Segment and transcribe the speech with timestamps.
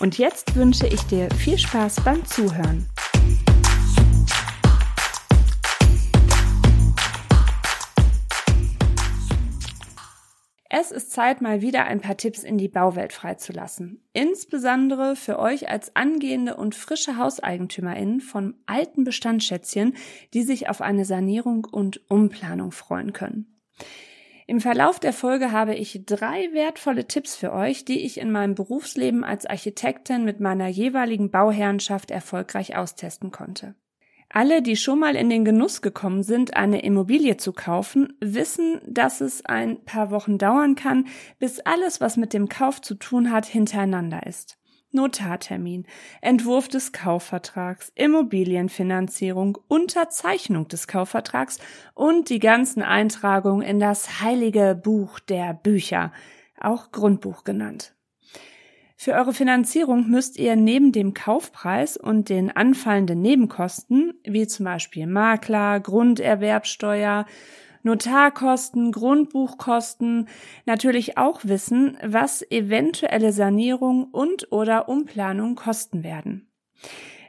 [0.00, 2.88] Und jetzt wünsche ich dir viel Spaß beim Zuhören.
[10.68, 14.02] Es ist Zeit, mal wieder ein paar Tipps in die Bauwelt freizulassen.
[14.12, 19.94] Insbesondere für euch als angehende und frische HauseigentümerInnen von alten Bestandsschätzchen,
[20.34, 23.60] die sich auf eine Sanierung und Umplanung freuen können.
[24.46, 28.54] Im Verlauf der Folge habe ich drei wertvolle Tipps für euch, die ich in meinem
[28.54, 33.74] Berufsleben als Architektin mit meiner jeweiligen Bauherrenschaft erfolgreich austesten konnte.
[34.28, 39.20] Alle, die schon mal in den Genuss gekommen sind, eine Immobilie zu kaufen, wissen, dass
[39.20, 41.06] es ein paar Wochen dauern kann,
[41.38, 44.58] bis alles, was mit dem Kauf zu tun hat, hintereinander ist.
[44.94, 45.86] Notartermin,
[46.20, 51.58] Entwurf des Kaufvertrags, Immobilienfinanzierung, Unterzeichnung des Kaufvertrags
[51.94, 56.12] und die ganzen Eintragungen in das heilige Buch der Bücher,
[56.58, 57.94] auch Grundbuch genannt.
[58.96, 65.06] Für eure Finanzierung müsst ihr neben dem Kaufpreis und den anfallenden Nebenkosten, wie zum Beispiel
[65.06, 67.26] Makler, Grunderwerbsteuer,
[67.84, 70.28] Notarkosten, Grundbuchkosten,
[70.66, 76.48] natürlich auch wissen, was eventuelle Sanierung und oder Umplanung kosten werden.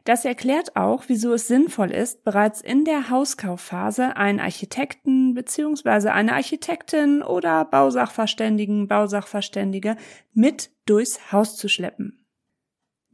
[0.05, 6.09] Das erklärt auch, wieso es sinnvoll ist, bereits in der Hauskaufphase einen Architekten bzw.
[6.09, 9.97] eine Architektin oder Bausachverständigen, Bausachverständige
[10.33, 12.24] mit durchs Haus zu schleppen.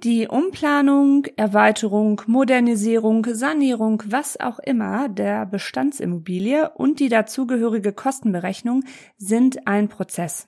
[0.04, 8.84] Die Umplanung, Erweiterung, Modernisierung, Sanierung, was auch immer der Bestandsimmobilie und die dazugehörige Kostenberechnung
[9.17, 10.48] sind ein Prozess.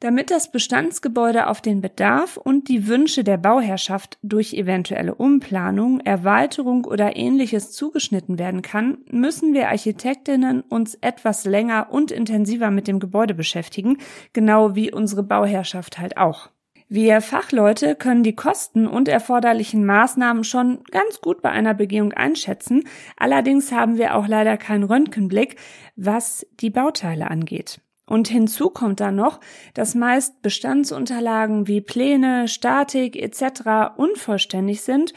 [0.00, 6.84] Damit das Bestandsgebäude auf den Bedarf und die Wünsche der Bauherrschaft durch eventuelle Umplanung, Erweiterung
[6.84, 13.00] oder ähnliches zugeschnitten werden kann, müssen wir Architektinnen uns etwas länger und intensiver mit dem
[13.00, 13.96] Gebäude beschäftigen,
[14.34, 16.50] genau wie unsere Bauherrschaft halt auch.
[16.88, 22.84] Wir Fachleute können die Kosten und erforderlichen Maßnahmen schon ganz gut bei einer Begehung einschätzen,
[23.16, 25.56] allerdings haben wir auch leider keinen Röntgenblick,
[25.96, 27.80] was die Bauteile angeht.
[28.06, 29.40] Und hinzu kommt dann noch,
[29.74, 33.96] dass meist Bestandsunterlagen wie Pläne, Statik etc.
[33.96, 35.12] unvollständig sind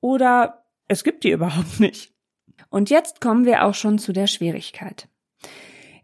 [0.00, 2.14] oder es gibt die überhaupt nicht.
[2.70, 5.06] Und jetzt kommen wir auch schon zu der Schwierigkeit.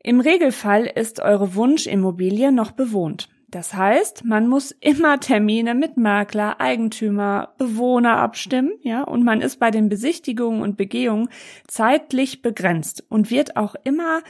[0.03, 3.31] Im Regelfall ist eure Wunschimmobilie noch bewohnt.
[3.57, 9.59] Das heißt, man muss immer Termine mit Makler, Eigentümer, Bewohner abstimmen, ja, und man ist
[9.59, 11.31] bei den Besichtigungen und Begehungen
[11.67, 14.21] zeitlich begrenzt und wird auch immer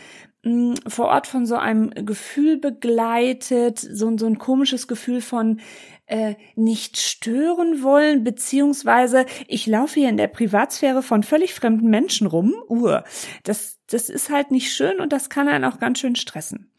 [0.87, 5.59] vor Ort von so einem Gefühl begleitet, so, so ein komisches Gefühl von
[6.07, 12.29] äh, nicht stören wollen, beziehungsweise ich laufe hier in der Privatsphäre von völlig fremden Menschen
[12.29, 12.55] rum.
[12.69, 12.99] Uh,
[13.43, 16.71] das, das ist halt nicht schön und das kann einen auch ganz schön stressen.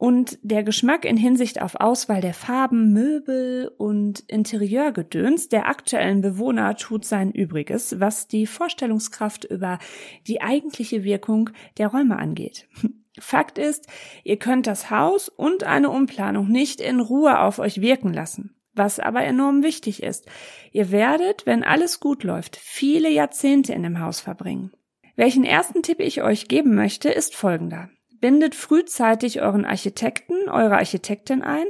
[0.00, 6.74] Und der Geschmack in Hinsicht auf Auswahl der Farben, Möbel und Interieurgedöns der aktuellen Bewohner
[6.76, 9.78] tut sein Übriges, was die Vorstellungskraft über
[10.26, 12.66] die eigentliche Wirkung der Räume angeht.
[13.18, 13.88] Fakt ist,
[14.24, 18.56] ihr könnt das Haus und eine Umplanung nicht in Ruhe auf euch wirken lassen.
[18.72, 20.24] Was aber enorm wichtig ist,
[20.72, 24.72] ihr werdet, wenn alles gut läuft, viele Jahrzehnte in dem Haus verbringen.
[25.14, 27.90] Welchen ersten Tipp ich euch geben möchte, ist folgender.
[28.20, 31.66] Bindet frühzeitig euren Architekten, eure Architektin ein,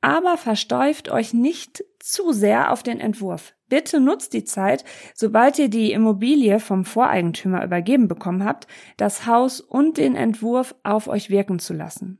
[0.00, 3.54] aber versteift euch nicht zu sehr auf den Entwurf.
[3.68, 8.66] Bitte nutzt die Zeit, sobald ihr die Immobilie vom Voreigentümer übergeben bekommen habt,
[8.96, 12.18] das Haus und den Entwurf auf euch wirken zu lassen.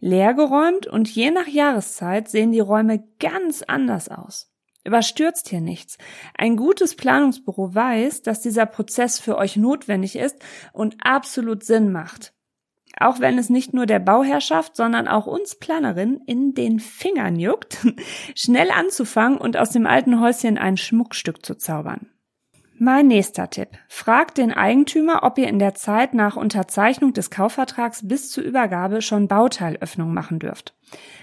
[0.00, 4.50] Leergeräumt und je nach Jahreszeit sehen die Räume ganz anders aus.
[4.84, 5.98] Überstürzt hier nichts.
[6.36, 10.38] Ein gutes Planungsbüro weiß, dass dieser Prozess für euch notwendig ist
[10.72, 12.32] und absolut Sinn macht.
[12.98, 17.86] Auch wenn es nicht nur der Bauherrschaft, sondern auch uns Planerinnen in den Fingern juckt,
[18.34, 22.08] schnell anzufangen und aus dem alten Häuschen ein Schmuckstück zu zaubern.
[22.84, 23.68] Mein nächster Tipp.
[23.86, 29.02] Fragt den Eigentümer, ob ihr in der Zeit nach Unterzeichnung des Kaufvertrags bis zur Übergabe
[29.02, 30.74] schon Bauteilöffnung machen dürft.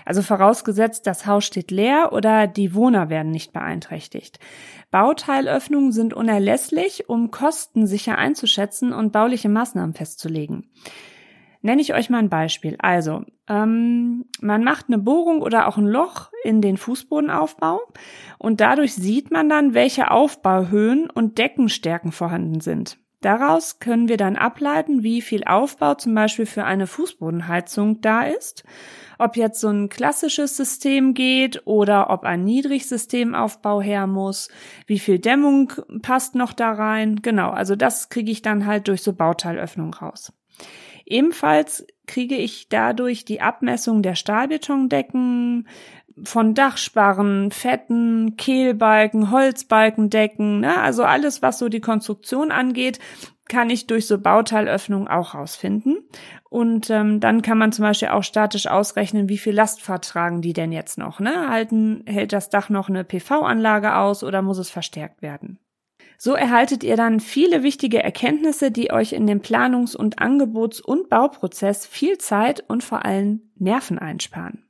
[0.06, 4.40] Also vorausgesetzt, das Haus steht leer oder die Wohner werden nicht beeinträchtigt.
[4.90, 10.72] Bauteilöffnungen sind unerlässlich, um Kosten sicher einzuschätzen und bauliche Maßnahmen festzulegen.
[11.62, 12.76] Nenne ich euch mal ein Beispiel.
[12.80, 17.82] Also, ähm, man macht eine Bohrung oder auch ein Loch in den Fußbodenaufbau
[18.38, 22.98] und dadurch sieht man dann, welche Aufbauhöhen und Deckenstärken vorhanden sind.
[23.22, 28.64] Daraus können wir dann ableiten, wie viel Aufbau zum Beispiel für eine Fußbodenheizung da ist,
[29.18, 34.48] ob jetzt so ein klassisches System geht oder ob ein Niedrigsystemaufbau her muss,
[34.88, 37.18] wie viel Dämmung passt noch da rein.
[37.22, 40.32] Genau, also das kriege ich dann halt durch so Bauteilöffnung raus.
[41.06, 45.68] Ebenfalls kriege ich dadurch die Abmessung der Stahlbetondecken,
[46.24, 50.80] von Dachsparren, Fetten, Kehlbalken, Holzbalkendecken, ne?
[50.80, 53.00] also alles, was so die Konstruktion angeht,
[53.48, 55.98] kann ich durch so Bauteilöffnungen auch rausfinden.
[56.50, 60.54] Und ähm, dann kann man zum Beispiel auch statisch ausrechnen, wie viel Last vertragen die
[60.54, 61.20] denn jetzt noch.
[61.20, 61.50] Ne?
[61.50, 65.60] Halten, hält das Dach noch eine PV-Anlage aus oder muss es verstärkt werden?
[66.22, 71.08] So erhaltet ihr dann viele wichtige Erkenntnisse, die euch in dem Planungs- und Angebots- und
[71.08, 74.66] Bauprozess viel Zeit und vor allem Nerven einsparen.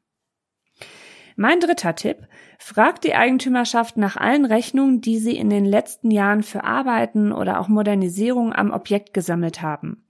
[1.35, 2.27] Mein dritter Tipp.
[2.59, 7.59] Fragt die Eigentümerschaft nach allen Rechnungen, die sie in den letzten Jahren für Arbeiten oder
[7.59, 10.05] auch Modernisierung am Objekt gesammelt haben.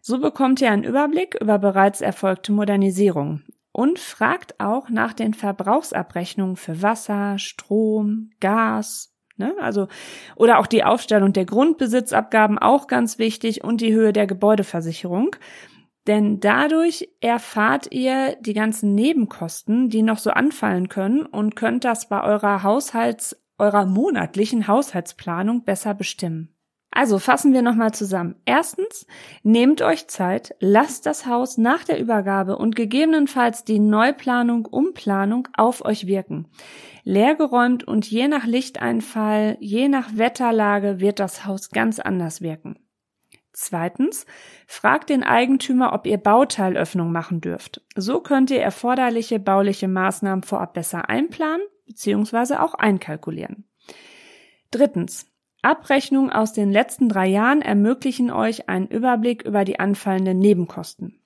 [0.00, 3.42] So bekommt ihr einen Überblick über bereits erfolgte Modernisierung
[3.72, 9.54] und fragt auch nach den Verbrauchsabrechnungen für Wasser, Strom, Gas, ne?
[9.60, 9.88] also
[10.36, 15.36] oder auch die Aufstellung der Grundbesitzabgaben auch ganz wichtig und die Höhe der Gebäudeversicherung.
[16.06, 22.08] Denn dadurch erfahrt ihr die ganzen Nebenkosten, die noch so anfallen können und könnt das
[22.08, 26.57] bei eurer Haushalts, eurer monatlichen Haushaltsplanung besser bestimmen.
[26.90, 28.36] Also fassen wir nochmal zusammen.
[28.44, 29.06] Erstens,
[29.42, 35.84] nehmt euch Zeit, lasst das Haus nach der Übergabe und gegebenenfalls die Neuplanung, Umplanung auf
[35.84, 36.48] euch wirken.
[37.04, 42.78] Leergeräumt und je nach Lichteinfall, je nach Wetterlage wird das Haus ganz anders wirken.
[43.52, 44.24] Zweitens,
[44.66, 47.82] fragt den Eigentümer, ob ihr Bauteilöffnung machen dürft.
[47.96, 52.56] So könnt ihr erforderliche bauliche Maßnahmen vorab besser einplanen bzw.
[52.56, 53.68] auch einkalkulieren.
[54.70, 55.26] Drittens,
[55.68, 61.20] Abrechnungen aus den letzten drei Jahren ermöglichen euch einen Überblick über die anfallenden Nebenkosten.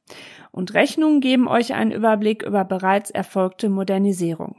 [0.50, 4.56] Und Rechnungen geben euch einen Überblick über bereits erfolgte Modernisierung.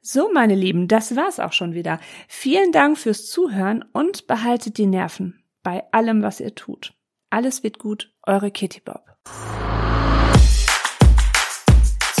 [0.00, 2.00] So, meine Lieben, das war's auch schon wieder.
[2.26, 6.94] Vielen Dank fürs Zuhören und behaltet die Nerven bei allem, was ihr tut.
[7.28, 9.04] Alles wird gut, eure Kitty Bob.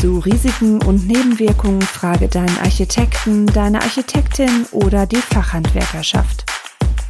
[0.04, 6.44] Zu Risiken und Nebenwirkungen frage deinen Architekten, deine Architektin oder die Fachhandwerkerschaft.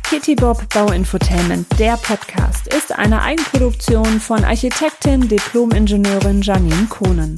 [0.04, 7.34] Kitty Bob Bauinfotainment, der Podcast, ist eine Eigenproduktion von Architektin, Diplomingenieurin Janine Kohnen.